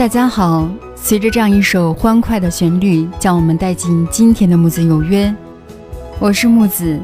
[0.00, 0.66] 大家好，
[0.96, 5.30] 随着这样一首欢快的旋律，将我们带进今天的木子有约。
[6.18, 6.98] 我是木子，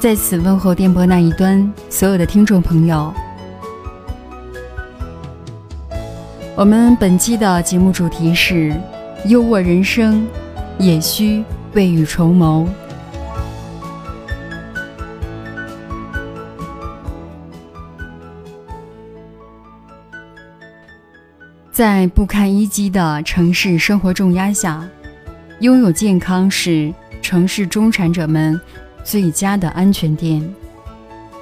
[0.00, 3.12] 在此问候电波那一端所有的听众朋友。
[6.56, 8.74] 我们本期的节目主题是：
[9.26, 10.26] 优渥人生，
[10.78, 12.66] 也需未雨绸缪。
[21.80, 24.86] 在不堪一击的城市生活重压下，
[25.60, 28.60] 拥有健康是城市中产者们
[29.02, 30.46] 最佳的安全垫，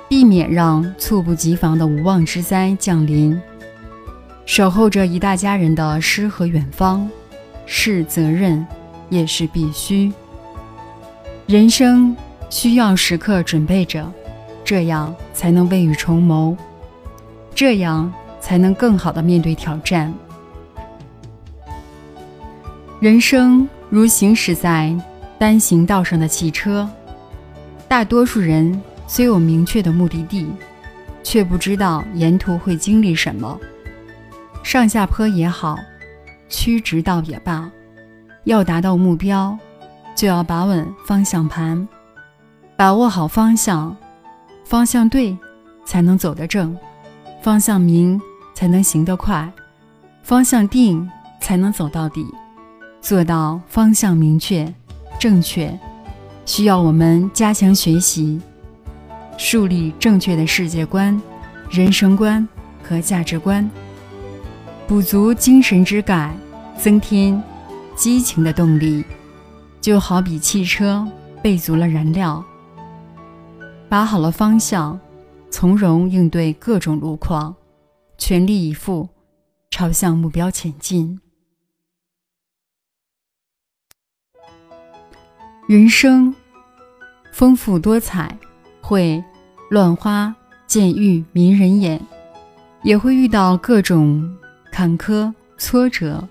[0.09, 3.37] 避免让猝不及防的无妄之灾降临。
[4.47, 7.11] 守候着一大家人的诗和远方，
[7.67, 8.65] 是责任，
[9.11, 10.13] 也是必须。
[11.49, 12.17] 人生
[12.49, 14.09] 需要时刻准备着，
[14.65, 16.57] 这样才能未雨绸缪，
[17.57, 20.15] 这样才能更好的面对挑战。
[23.01, 24.93] 人生如行驶在
[25.39, 26.89] 单行道上的汽车，
[27.87, 30.51] 大多数人虽有明确的目的地，
[31.23, 33.57] 却不知道沿途会经历什么。
[34.65, 35.79] 上下坡也好，
[36.49, 37.71] 曲直道也罢，
[38.43, 39.57] 要达到目标，
[40.17, 41.87] 就要把稳方向盘，
[42.77, 43.97] 把握好方向，
[44.65, 45.39] 方向对，
[45.85, 46.75] 才能走得正；
[47.41, 48.21] 方向明，
[48.55, 49.49] 才能行得快；
[50.25, 51.09] 方向定，
[51.41, 52.27] 才能走到底。
[53.01, 54.73] 做到方向明确、
[55.19, 55.79] 正确，
[56.45, 58.41] 需要我们加强学习，
[59.37, 61.21] 树立正确的世界观、
[61.71, 62.47] 人生观
[62.83, 63.69] 和价值观，
[64.87, 66.37] 补足精神之钙，
[66.77, 67.43] 增添
[67.97, 69.05] 激情的动力。
[69.81, 71.07] 就好比汽车
[71.41, 72.45] 备足了燃料，
[73.89, 74.99] 把好了方向，
[75.51, 77.55] 从容应对各种路况，
[78.19, 79.09] 全力以赴
[79.71, 81.21] 朝向目标前进。
[85.69, 86.35] 人生
[87.31, 88.35] 丰富多彩，
[88.81, 89.23] 会
[89.69, 90.35] 乱花
[90.67, 92.01] 渐欲迷人眼，
[92.83, 94.35] 也会遇到各种
[94.73, 96.27] 坎坷挫折，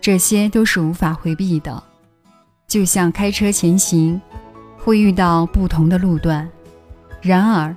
[0.00, 1.80] 这些都是无法回避的。
[2.66, 4.20] 就像开车前行，
[4.76, 6.50] 会遇到不同的路段，
[7.20, 7.72] 然而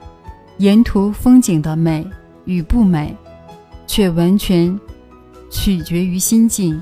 [0.57, 2.03] 沿途风景的美
[2.45, 3.15] 与不美，
[3.85, 4.79] 却完全
[5.51, 6.81] 取决于心境。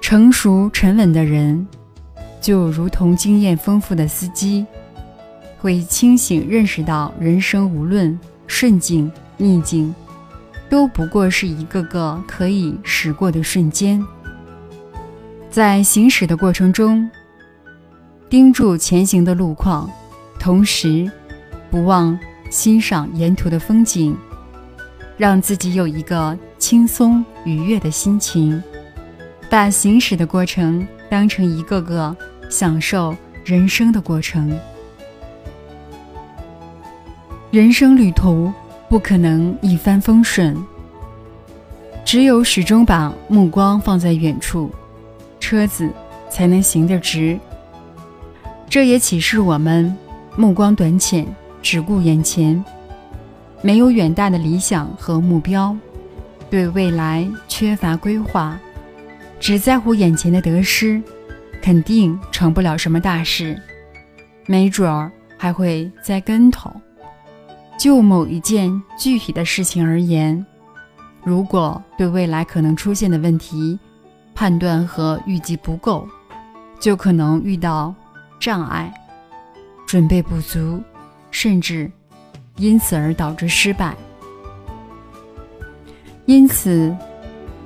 [0.00, 1.64] 成熟沉稳的人。
[2.42, 4.66] 就如同经验丰富的司机，
[5.58, 9.94] 会清醒认识到，人生无论顺境逆境，
[10.68, 14.04] 都不过是一个个可以驶过的瞬间。
[15.48, 17.08] 在行驶的过程中，
[18.28, 19.88] 盯住前行的路况，
[20.40, 21.08] 同时
[21.70, 22.18] 不忘
[22.50, 24.16] 欣赏沿途的风景，
[25.16, 28.60] 让自己有一个轻松愉悦的心情，
[29.48, 32.16] 把行驶的过程当成一个个。
[32.52, 34.54] 享受人生的过程，
[37.50, 38.52] 人生旅途
[38.90, 40.54] 不可能一帆风顺，
[42.04, 44.70] 只有始终把目光放在远处，
[45.40, 45.88] 车子
[46.28, 47.40] 才能行得直。
[48.68, 49.96] 这也启示我们
[50.36, 51.26] 目光短浅，
[51.62, 52.62] 只顾眼前，
[53.62, 55.74] 没有远大的理想和目标，
[56.50, 58.60] 对未来缺乏规划，
[59.40, 61.02] 只在乎眼前的得失。
[61.62, 63.56] 肯定成不了什么大事，
[64.46, 66.70] 没准儿还会栽跟头。
[67.78, 70.44] 就某一件具体的事情而言，
[71.22, 73.78] 如果对未来可能出现的问题
[74.34, 76.06] 判断和预计不够，
[76.80, 77.94] 就可能遇到
[78.40, 78.92] 障碍，
[79.86, 80.82] 准备不足，
[81.30, 81.90] 甚至
[82.56, 83.94] 因此而导致失败。
[86.26, 86.94] 因此，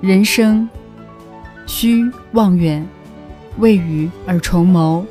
[0.00, 0.68] 人生
[1.66, 2.86] 需望远。
[3.58, 5.04] 未雨而绸缪，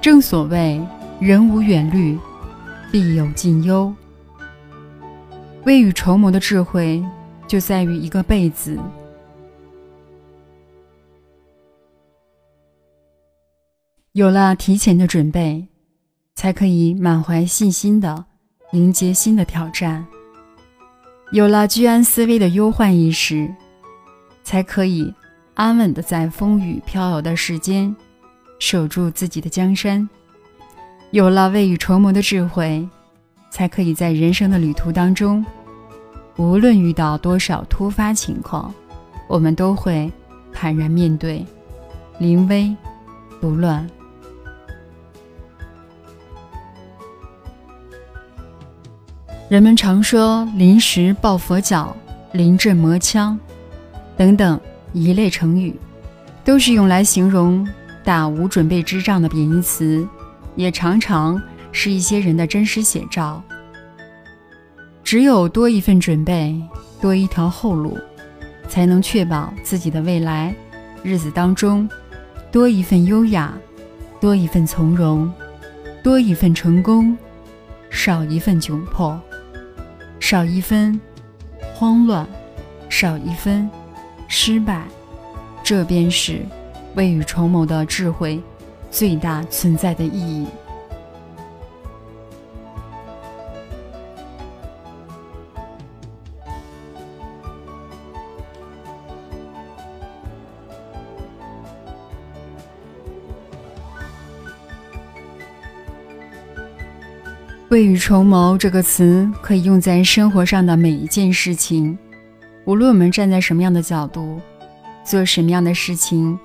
[0.00, 0.80] 正所谓
[1.18, 2.18] 人无远虑，
[2.92, 3.92] 必有近忧。
[5.64, 7.02] 未雨绸缪的智慧，
[7.46, 8.78] 就在于一个“备”字。
[14.12, 15.66] 有了提前的准备，
[16.34, 18.24] 才可以满怀信心的
[18.72, 20.04] 迎接新的挑战；
[21.32, 23.50] 有了居安思危的忧患意识，
[24.42, 25.14] 才可以。
[25.54, 27.94] 安稳的在风雨飘摇的世间，
[28.58, 30.08] 守住自己的江山。
[31.10, 32.88] 有了未雨绸缪的智慧，
[33.50, 35.44] 才可以在人生的旅途当中，
[36.36, 38.72] 无论遇到多少突发情况，
[39.28, 40.10] 我们都会
[40.52, 41.44] 坦然面对，
[42.18, 42.74] 临危
[43.40, 43.86] 不乱。
[49.48, 51.94] 人们常说“临时抱佛脚，
[52.32, 53.36] 临阵磨枪”。
[54.16, 54.60] 等等
[54.92, 55.74] 一类成语，
[56.44, 57.66] 都是用来形容
[58.04, 60.06] 打无准备之仗的贬义词，
[60.56, 61.40] 也常常
[61.72, 63.42] 是一些人的真实写照。
[65.04, 66.60] 只有多一份准备，
[67.00, 67.98] 多一条后路，
[68.68, 70.54] 才能确保自己的未来
[71.02, 71.88] 日子当中
[72.52, 73.52] 多一份优雅，
[74.20, 75.32] 多一份从容，
[76.02, 77.16] 多一份成功，
[77.90, 79.20] 少一份窘迫，
[80.20, 81.00] 少一分
[81.74, 82.26] 慌乱，
[82.88, 83.68] 少一分。
[84.32, 84.86] 失败，
[85.60, 86.40] 这便是
[86.94, 88.40] 未雨绸缪的智慧
[88.88, 90.46] 最大存在的意义。
[107.68, 111.98] 未雨绸缪这个词可以用在生活上的每一件事情。
[112.70, 114.40] 无论我们站在什么样的角度，
[115.02, 116.38] 做什么样的事情，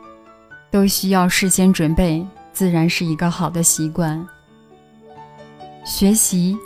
[0.71, 4.27] 都需要事先准备，自然是一个好的习惯。
[5.85, 6.57] 学习、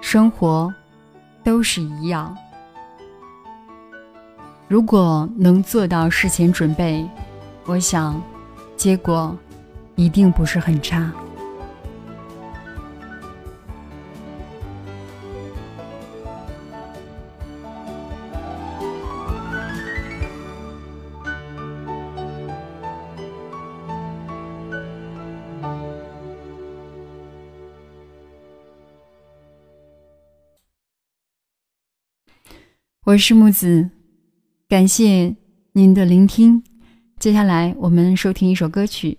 [0.00, 0.72] 生活
[1.42, 2.32] 都是一样。
[4.68, 7.04] 如果能做到事前准备，
[7.64, 8.22] 我想，
[8.76, 9.36] 结果
[9.96, 11.10] 一定不是很差。
[33.04, 33.90] 我是木子，
[34.68, 35.34] 感谢
[35.72, 36.62] 您的聆听。
[37.18, 39.18] 接下来我们收听一首歌曲。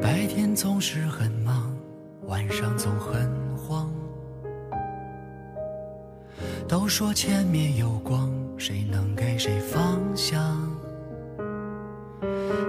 [0.00, 1.76] 白天总是很忙，
[2.28, 3.43] 晚上总很。
[6.74, 8.28] 都说前面有光，
[8.58, 10.58] 谁能给谁方向？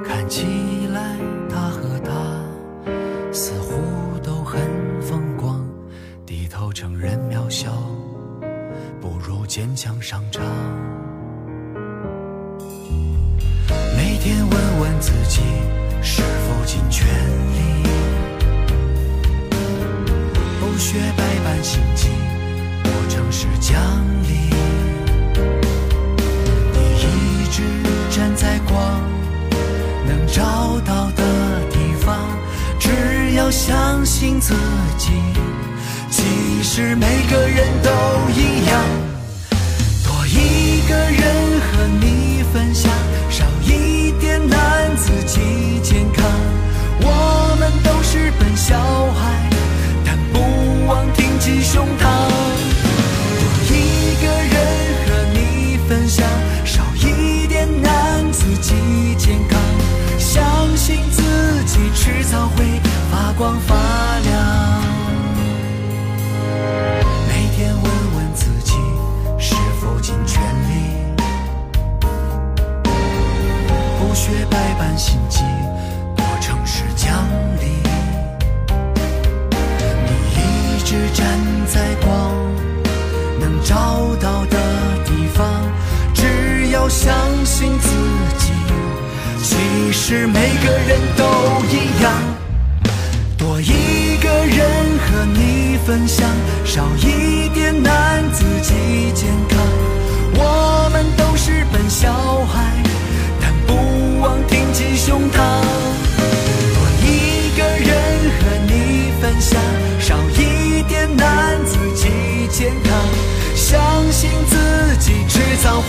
[0.06, 0.46] 看起
[0.94, 1.18] 来
[1.50, 2.14] 他和她
[3.34, 4.62] 似乎都很
[5.02, 5.60] 风光，
[6.24, 7.72] 低头承认渺小，
[9.02, 10.46] 不如坚强上场。
[13.98, 15.42] 每天问问自己，
[16.04, 17.90] 是否尽全力，
[20.60, 22.10] 不学百般心机。
[22.88, 23.80] 我正是奖
[24.28, 24.34] 励
[26.74, 27.62] 你，一直
[28.10, 28.76] 站在光
[30.08, 31.24] 能照到的
[31.72, 32.16] 地方。
[32.80, 34.54] 只要相信自
[34.98, 35.12] 己。
[36.12, 37.90] 其实每个人都
[38.32, 38.84] 一样，
[40.04, 42.92] 多一个人和你分享，
[43.30, 46.26] 少一点难自己健康。
[47.02, 48.78] 我们都是笨小
[49.14, 49.50] 孩，
[50.06, 52.65] 但不忘挺起胸膛。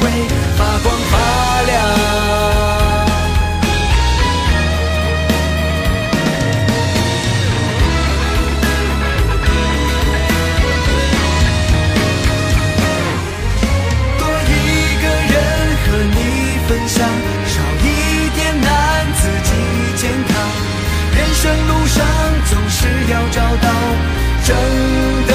[0.01, 0.11] 会
[0.57, 1.15] 发光发
[1.63, 1.71] 亮。
[14.19, 14.53] 多一
[15.03, 15.35] 个人
[15.83, 16.19] 和你
[16.69, 16.97] 分享，
[17.47, 17.85] 少一
[18.35, 18.67] 点难
[19.15, 19.51] 自己
[19.97, 20.35] 健康。
[21.17, 22.05] 人生路上
[22.51, 23.69] 总是要找到
[24.45, 25.26] 正。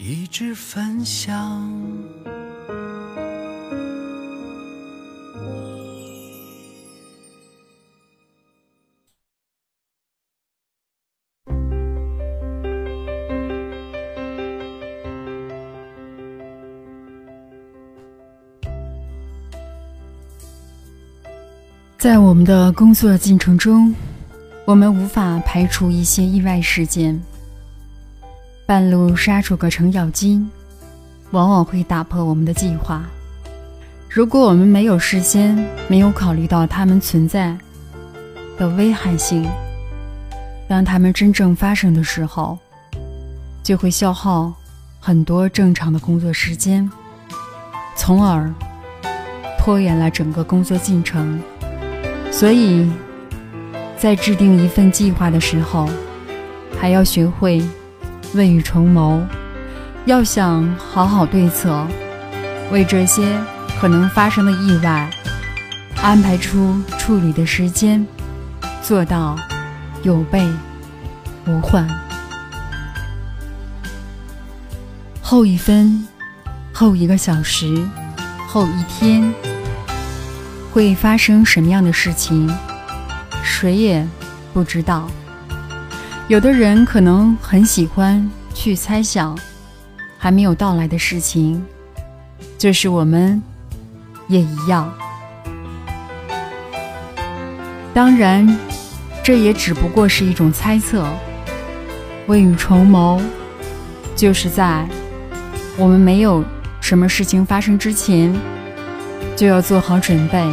[0.00, 1.60] 一直分享。
[21.98, 23.92] 在我们的工作进程中，
[24.64, 27.20] 我们无法排除一些意外事件。
[28.68, 30.46] 半路杀出个程咬金，
[31.30, 33.02] 往往会打破我们的计划。
[34.10, 35.56] 如果我们没有事先
[35.88, 37.56] 没有考虑到它们存在
[38.58, 39.48] 的危害性，
[40.68, 42.58] 当它们真正发生的时候，
[43.62, 44.52] 就会消耗
[45.00, 46.86] 很多正常的工作时间，
[47.96, 48.52] 从而
[49.58, 51.40] 拖延了整个工作进程。
[52.30, 52.86] 所以，
[53.96, 55.88] 在制定一份计划的时候，
[56.78, 57.62] 还要学会
[58.34, 59.26] 未雨绸缪，
[60.04, 61.86] 要想好好对策，
[62.70, 63.38] 为这些
[63.80, 65.10] 可能发生的意外
[66.02, 68.06] 安排出处理的时间，
[68.82, 69.36] 做到
[70.02, 70.46] 有备
[71.46, 71.88] 无患。
[75.22, 76.06] 后一分，
[76.72, 77.82] 后一个小时，
[78.46, 79.32] 后一天。
[80.70, 82.48] 会发生什么样的事情，
[83.42, 84.06] 谁也
[84.52, 85.08] 不知道。
[86.28, 89.36] 有的人可能很喜欢去猜想
[90.18, 91.64] 还没有到来的事情，
[92.58, 93.42] 就是我们
[94.28, 94.92] 也一样。
[97.94, 98.46] 当然，
[99.24, 101.06] 这也只不过是一种猜测。
[102.26, 103.18] 未雨绸缪，
[104.14, 104.86] 就是在
[105.78, 106.44] 我们没有
[106.82, 108.38] 什么事情发生之前，
[109.34, 110.46] 就要做好准备。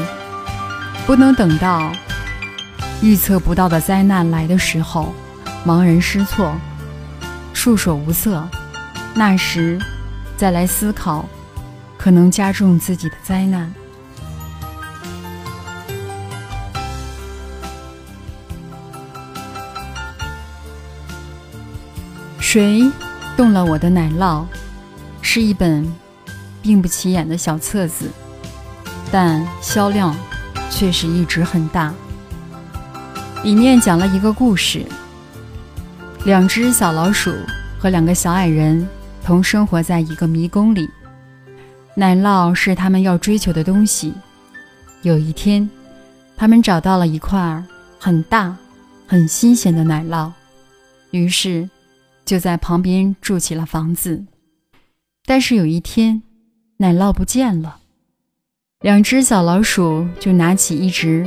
[1.05, 1.91] 不能等到
[3.01, 5.13] 预测不到的灾难来的时候，
[5.65, 6.55] 茫然失措、
[7.53, 8.47] 束手无策，
[9.15, 9.79] 那时
[10.37, 11.25] 再来思考，
[11.97, 13.73] 可能加重自己的灾难。
[22.39, 22.91] 谁
[23.35, 24.45] 动了我的奶酪？
[25.21, 25.91] 是一本
[26.61, 28.11] 并不起眼的小册子，
[29.11, 30.15] 但销量。
[30.71, 31.93] 确实一直很大。
[33.43, 34.85] 里面讲了一个故事：
[36.25, 37.31] 两只小老鼠
[37.77, 38.87] 和两个小矮人
[39.23, 40.89] 同生活在一个迷宫里，
[41.93, 44.11] 奶酪是他们要追求的东西。
[45.03, 45.69] 有一天，
[46.35, 47.63] 他们找到了一块
[47.99, 48.57] 很大、
[49.05, 50.31] 很新鲜的奶酪，
[51.11, 51.69] 于是
[52.25, 54.25] 就在旁边筑起了房子。
[55.27, 56.23] 但是有一天，
[56.77, 57.77] 奶酪不见了。
[58.81, 61.23] 两只小老鼠就拿起一直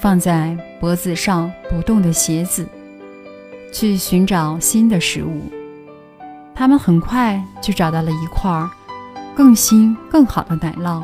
[0.00, 2.66] 放在脖子上不动的鞋子，
[3.72, 5.42] 去寻找新的食物。
[6.54, 8.68] 他们很快就找到了一块
[9.34, 11.02] 更新更好的奶酪，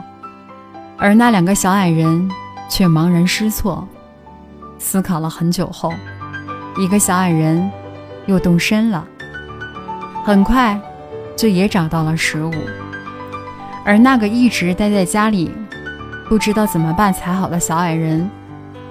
[0.98, 2.30] 而那两个小矮人
[2.68, 3.86] 却茫然失措。
[4.78, 5.92] 思考了很久后，
[6.76, 7.70] 一个小矮人
[8.26, 9.06] 又动身了，
[10.24, 10.78] 很快
[11.34, 12.52] 就也找到了食物，
[13.84, 15.50] 而那个一直待在家里。
[16.28, 18.28] 不知道怎么办才好的小矮人，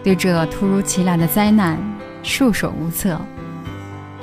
[0.01, 1.77] 对这突如其来的灾难
[2.24, 3.20] 束手无策。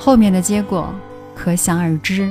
[0.05, 0.93] 后面的结果
[1.33, 2.29] 可想而知。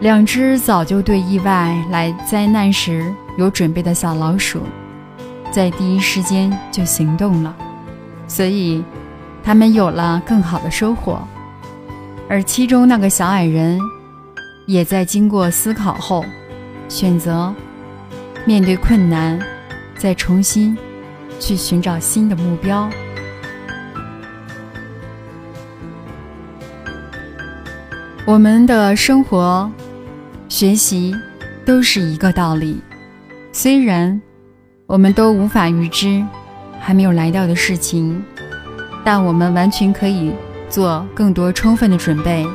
[0.00, 4.60] 两只早就对意外来灾难时有准备的小老鼠，
[5.50, 7.56] 在第一时间就行动了，
[8.28, 8.84] 所以
[9.42, 11.18] 他们有了更好的收获。
[12.28, 13.80] 而其中那个小矮人，
[14.66, 16.22] 也在经过思考后。
[16.90, 17.54] 选择
[18.44, 19.40] 面对困难，
[19.96, 20.76] 再重新
[21.38, 22.90] 去寻找新的目标。
[28.30, 29.68] 我们的生活、
[30.48, 31.12] 学习
[31.66, 32.80] 都是一个道理。
[33.50, 34.22] 虽然
[34.86, 36.24] 我们都无法预知
[36.78, 38.22] 还没有来到的事情，
[39.04, 40.32] 但我们完全可以
[40.68, 42.46] 做更多充分的准备，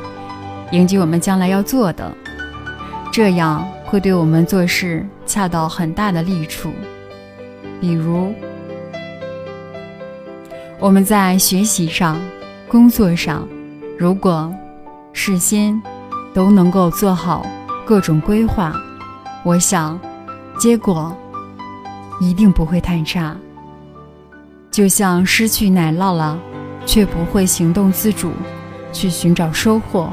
[0.70, 2.10] 迎接我们将来要做的。
[3.12, 3.62] 这样。
[3.84, 6.72] 会对我们做事恰到很大的利处。
[7.80, 8.34] 比如，
[10.80, 12.20] 我们在学习上、
[12.66, 13.46] 工作上，
[13.96, 14.52] 如果
[15.18, 15.82] 事先
[16.34, 17.44] 都能够做好
[17.86, 18.70] 各种规划，
[19.44, 19.98] 我想
[20.58, 21.16] 结果
[22.20, 23.34] 一定不会太差。
[24.70, 26.38] 就像失去奶酪了，
[26.84, 28.30] 却不会行动自主
[28.92, 30.12] 去寻找收获。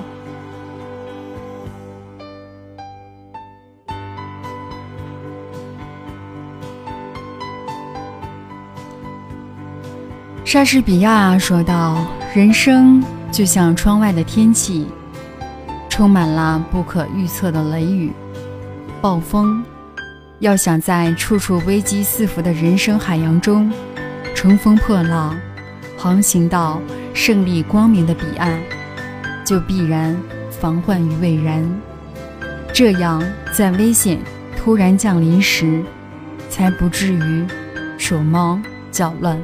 [10.45, 11.97] 莎士比亚说道
[12.33, 13.03] ：“人生
[13.33, 14.85] 就像窗外的天气，
[15.89, 18.11] 充满了不可预测的雷雨、
[19.01, 19.65] 暴风。
[20.37, 23.73] 要想在处处危机四伏的人生海洋中
[24.35, 25.35] 乘风破浪，
[25.97, 26.79] 航行到
[27.11, 28.61] 胜利光明的彼岸，
[29.43, 30.15] 就必然
[30.51, 31.67] 防患于未然。
[32.71, 34.19] 这样，在危险
[34.55, 35.81] 突然降临时，
[36.51, 37.47] 才不至于
[37.97, 38.61] 手忙
[38.91, 39.41] 脚乱，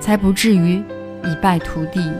[0.00, 0.82] 才不至于
[1.22, 2.12] 一败涂地。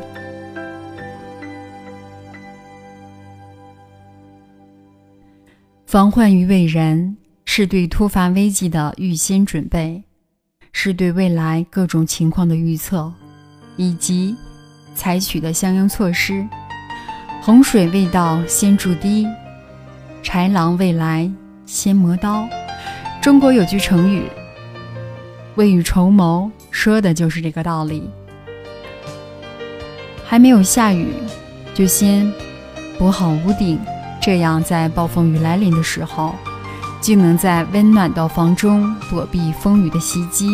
[5.89, 7.17] 防患于未然。
[7.47, 10.05] 是对突发危机的预先准备，
[10.71, 13.11] 是对未来各种情况的预测，
[13.79, 14.37] 以及
[14.95, 16.47] 采取的相应措施。
[17.41, 19.27] 洪水未到先筑堤，
[20.23, 21.33] 豺狼未来
[21.65, 22.47] 先磨刀。
[23.23, 24.25] 中国有句成语
[25.57, 28.11] “未雨绸缪”，说的就是这个道理。
[30.23, 31.09] 还没有下雨，
[31.75, 32.31] 就先
[32.99, 33.81] 补好屋顶，
[34.21, 36.35] 这样在暴风雨来临的时候。
[37.01, 40.51] 就能在温暖的房中躲避风雨的袭击。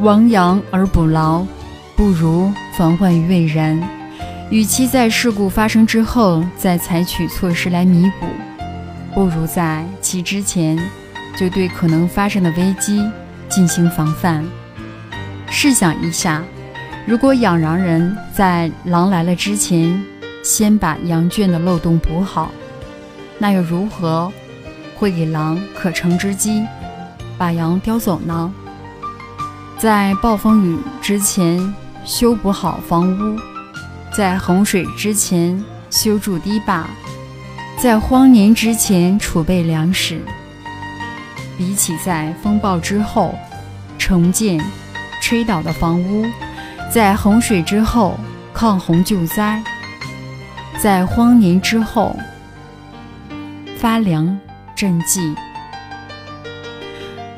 [0.00, 1.46] 亡羊而补牢，
[1.96, 3.82] 不如防患于未然。
[4.50, 8.26] 与其在事故发生之后再采取措施来弥补，
[9.14, 10.78] 不如在其之前
[11.38, 13.02] 就对可能发生的危机
[13.48, 14.44] 进行防范。
[15.54, 16.42] 试想一下。
[17.06, 20.02] 如果养羊人在狼来了之前，
[20.42, 22.50] 先把羊圈的漏洞补好，
[23.38, 24.32] 那又如何
[24.96, 26.64] 会给狼可乘之机，
[27.36, 28.52] 把羊叼走呢？
[29.78, 33.38] 在暴风雨之前修补好房屋，
[34.16, 36.86] 在洪水之前修筑堤坝，
[37.78, 40.22] 在荒年之前储备粮食，
[41.58, 43.34] 比起在风暴之后
[43.98, 44.58] 重建
[45.22, 46.26] 吹倒的房屋。
[46.90, 48.20] 在洪水之后
[48.52, 49.62] 抗洪救灾，
[50.78, 52.14] 在荒年之后
[53.78, 54.38] 发粮
[54.76, 55.34] 赈济，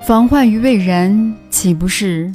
[0.05, 2.33] 防患于未然，岂不是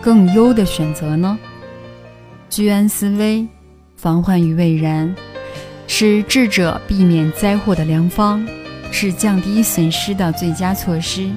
[0.00, 1.38] 更优的选择呢？
[2.50, 3.46] 居安思危，
[3.96, 5.14] 防患于未然，
[5.86, 8.44] 是智者避免灾祸的良方，
[8.90, 11.30] 是降低损失的最佳措施。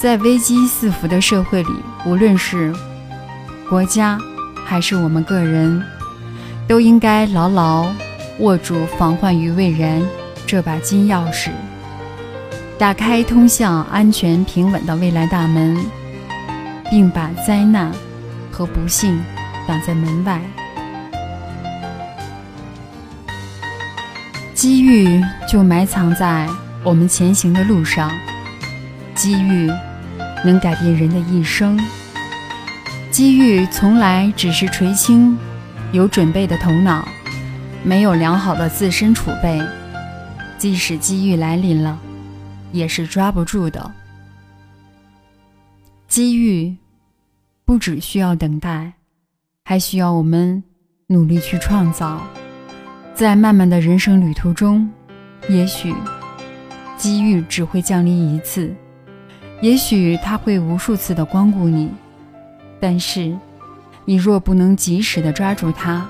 [0.00, 1.68] 在危机四伏的社会里，
[2.06, 2.72] 无论是
[3.68, 4.18] 国家
[4.64, 5.84] 还是我们个人，
[6.66, 7.86] 都应该牢牢
[8.38, 10.02] 握住防患于未然
[10.46, 11.50] 这把金钥匙，
[12.78, 15.76] 打开通向安全平稳的未来大门，
[16.88, 17.92] 并把灾难
[18.50, 19.22] 和不幸
[19.68, 20.40] 挡在门外。
[24.54, 26.48] 机遇就埋藏在
[26.82, 28.10] 我们前行的路上，
[29.14, 29.70] 机遇。
[30.44, 31.78] 能改变人的一生。
[33.10, 35.36] 机遇从来只是垂青
[35.92, 37.06] 有准备的头脑，
[37.82, 39.60] 没有良好的自身储备，
[40.56, 41.98] 即使机遇来临了，
[42.72, 43.90] 也是抓不住的。
[46.06, 46.76] 机遇
[47.64, 48.92] 不只需要等待，
[49.64, 50.62] 还需要我们
[51.08, 52.20] 努力去创造。
[53.14, 54.88] 在漫漫的人生旅途中，
[55.48, 55.94] 也许
[56.96, 58.74] 机遇只会降临一次。
[59.60, 61.90] 也许他会无数次的光顾你，
[62.80, 63.36] 但是
[64.06, 66.08] 你若不能及时的抓住他，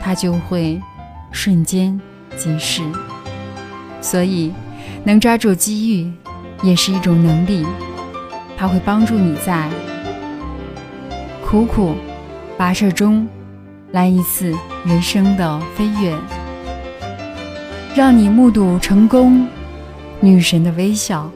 [0.00, 0.80] 他就会
[1.30, 2.00] 瞬间
[2.36, 2.82] 即逝。
[4.00, 4.52] 所以，
[5.04, 6.12] 能抓住机遇
[6.64, 7.64] 也是一种能力，
[8.56, 9.70] 它会帮助你在
[11.46, 11.94] 苦苦
[12.58, 13.28] 跋涉中
[13.92, 14.52] 来一次
[14.84, 16.18] 人生的飞跃，
[17.94, 19.46] 让你目睹成功
[20.20, 21.30] 女神的微笑。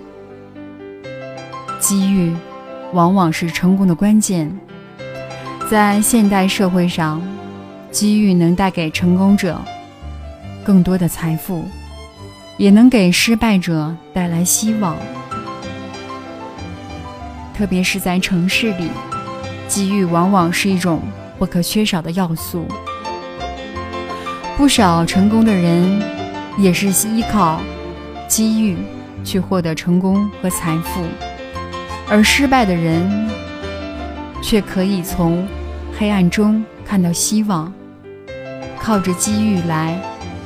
[1.87, 2.35] 机遇，
[2.95, 4.51] 往往是成功的关键。
[5.71, 7.23] 在现代社会上，
[7.93, 9.57] 机遇能带给成功者
[10.65, 11.65] 更多的财富，
[12.57, 14.97] 也能给失败者带来希望。
[17.57, 18.91] 特别是在城市里，
[19.69, 21.01] 机遇往往是一种
[21.39, 22.67] 不可缺少的要素。
[24.57, 26.03] 不少成功的人，
[26.59, 27.61] 也是依靠
[28.27, 28.77] 机遇
[29.23, 31.01] 去获得成功和财富。
[32.09, 33.29] 而失败的人，
[34.43, 35.47] 却可以从
[35.99, 37.73] 黑暗中看到希望，
[38.79, 40.01] 靠着机遇来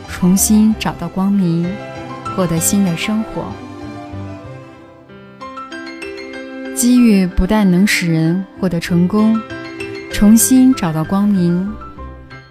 [0.09, 1.71] 重新找到光明，
[2.35, 3.45] 获得新的生活。
[6.75, 9.39] 机遇不但能使人获得成功，
[10.11, 11.71] 重新找到光明，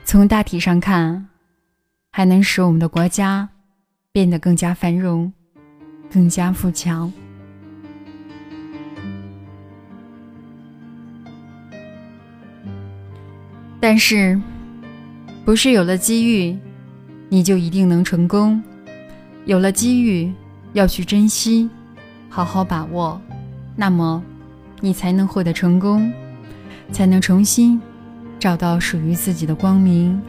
[0.05, 1.27] 从大体上看，
[2.11, 3.49] 还能使我们的国家
[4.11, 5.33] 变得更加繁荣，
[6.13, 7.11] 更加富强。
[13.79, 14.39] 但是，
[15.45, 16.57] 不是有了机遇，
[17.29, 18.61] 你就一定能成功。
[19.45, 20.31] 有了机遇，
[20.73, 21.69] 要去珍惜，
[22.27, 23.19] 好好把握，
[23.75, 24.21] 那么
[24.81, 26.11] 你才能获得成功，
[26.91, 27.81] 才能重新
[28.37, 30.21] 找到属于自己的光明。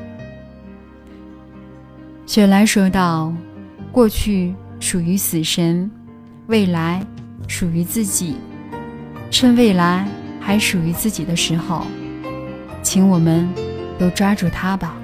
[2.24, 3.34] 雪莱说道
[3.90, 5.90] ：“过去属于死神，
[6.46, 7.04] 未来
[7.48, 8.36] 属于自己。
[9.28, 10.08] 趁未来
[10.40, 11.84] 还属于自己的时候。”
[12.90, 13.48] 请我们
[14.00, 14.96] 都抓住它吧。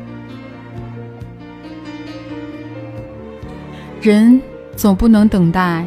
[4.02, 4.42] 人
[4.74, 5.86] 总不能等待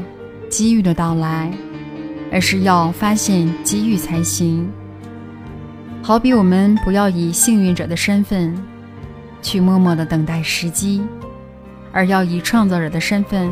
[0.50, 1.52] 机遇的到来，
[2.32, 4.66] 而是要发现机遇才行。
[6.02, 8.58] 好比我们不要以幸运者的身份
[9.42, 11.04] 去默默的等待时机，
[11.92, 13.52] 而要以创造者的身份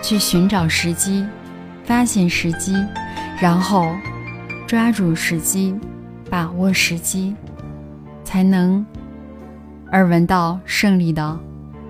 [0.00, 1.26] 去寻找时机、
[1.82, 2.76] 发现时机，
[3.40, 3.92] 然后
[4.68, 5.74] 抓住时机、
[6.30, 7.34] 把握时机。
[8.32, 8.82] 才能
[9.90, 11.38] 耳闻到胜利的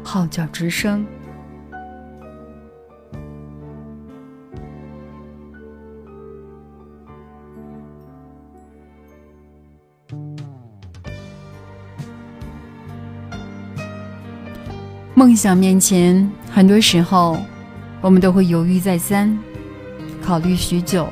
[0.02, 1.06] 号角之声。
[15.14, 17.38] 梦想面前，很多时候
[18.00, 19.38] 我们都会犹豫再三，
[20.20, 21.06] 考虑许久，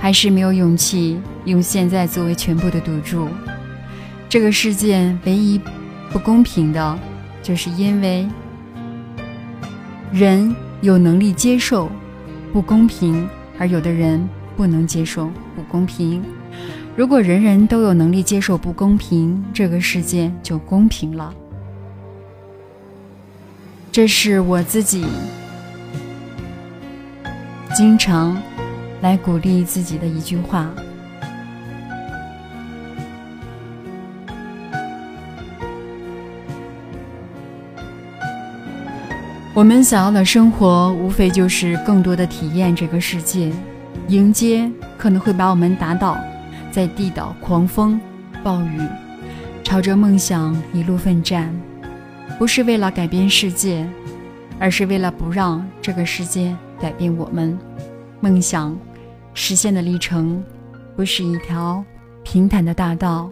[0.00, 3.28] 还是没有勇气用现在作为全部的赌注。
[4.28, 5.58] 这个世界唯一
[6.10, 6.98] 不公平的，
[7.42, 8.28] 就是因为
[10.12, 11.90] 人有能力接受
[12.52, 13.26] 不公平，
[13.58, 16.22] 而有的人不能接受不公平。
[16.94, 21.32] 如果人人都有能力接受不公平，这个世界就公平了。
[23.90, 25.06] 这是我自己
[27.74, 28.36] 经常
[29.00, 30.70] 来鼓励自己的一句话。
[39.58, 43.52] 我们想要的生活，无非就是更多的体验这个世界，
[44.06, 46.16] 迎接可能会把我们打倒
[46.70, 48.00] 在地的狂风
[48.44, 48.80] 暴雨，
[49.64, 51.52] 朝着梦想一路奋战，
[52.38, 53.84] 不是为了改变世界，
[54.60, 57.58] 而是为了不让这个世界改变我们。
[58.20, 58.78] 梦想
[59.34, 60.40] 实现的历程，
[60.94, 61.84] 不是一条
[62.22, 63.28] 平坦的大道，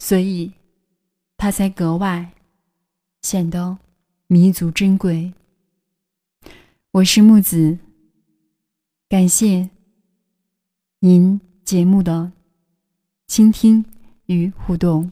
[0.00, 0.52] 所以。
[1.42, 2.30] 它才格外
[3.22, 3.76] 显得
[4.28, 5.32] 弥足珍贵。
[6.92, 7.80] 我是木子，
[9.08, 9.68] 感谢
[11.00, 12.30] 您节目的
[13.26, 13.84] 倾听
[14.26, 15.10] 与互动。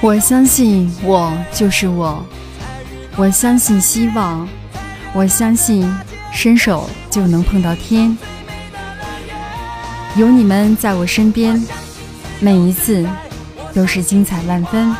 [0.00, 2.24] 我相信我就是我，
[3.16, 4.48] 我相信希望，
[5.12, 5.92] 我相信
[6.32, 8.16] 伸手就能碰到天。
[10.14, 11.60] 有你们在我身边，
[12.38, 13.08] 每一次
[13.74, 14.94] 都是精彩万分。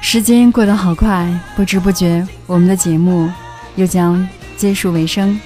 [0.00, 3.28] 时间过得好快，不知不觉，我们的节目
[3.74, 5.40] 又将结束尾声。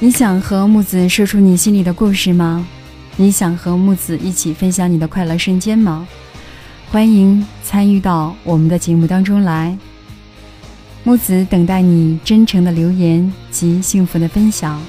[0.00, 2.66] 你想和木子说出你心里的故事吗？
[3.16, 6.06] 你想和木子一起分享你的快乐瞬间吗？
[6.90, 9.76] 欢迎参与到我们的节目当中来。
[11.04, 14.82] 木子等待你真诚的留言及幸福的分享。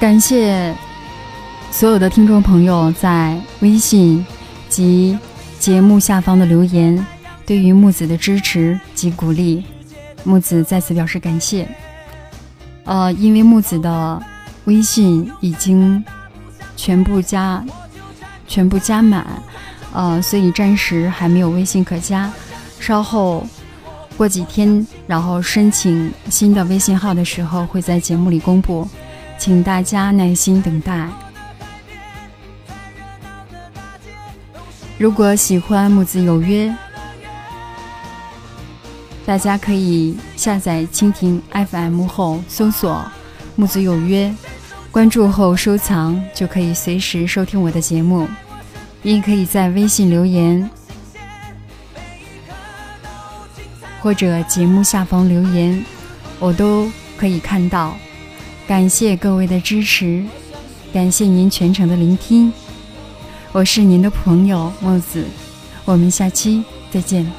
[0.00, 0.74] 感谢
[1.70, 4.24] 所有的听众朋友在微信
[4.68, 5.16] 及
[5.58, 7.06] 节目下方的留言。
[7.44, 9.64] 对于木子的支持及鼓励，
[10.28, 11.66] 木子再次表示感谢。
[12.84, 14.22] 呃，因为木子的
[14.66, 16.04] 微信已经
[16.76, 17.64] 全部加
[18.46, 19.26] 全部加满，
[19.94, 22.30] 呃，所以暂时还没有微信可加。
[22.78, 23.46] 稍后
[24.18, 28.86] 过几天，然后申请新的微信号的时候，会在节目里公布，
[29.38, 31.08] 请大家耐心等待。
[34.98, 36.74] 如果喜欢木子有约，
[39.28, 43.04] 大家可以下载蜻蜓 FM 后搜索
[43.56, 44.34] “木子有约”，
[44.90, 48.26] 关注后收藏，就可以随时收听我的节目。
[49.02, 50.70] 也可以在微信留言，
[54.00, 55.84] 或者节目下方留言，
[56.38, 57.94] 我都可以看到。
[58.66, 60.24] 感谢各位的支持，
[60.90, 62.50] 感谢您全程的聆听。
[63.52, 65.26] 我是您的朋友木子，
[65.84, 67.30] 我们下期再见。